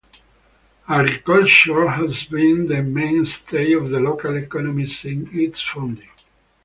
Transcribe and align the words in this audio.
Agriculture 0.89 1.87
has 1.89 2.23
been 2.25 2.65
the 2.65 2.81
mainstay 2.81 3.71
of 3.73 3.91
the 3.91 3.99
local 3.99 4.35
economy 4.35 4.87
since 4.87 5.29
its 5.31 5.61
founding. 5.61 6.09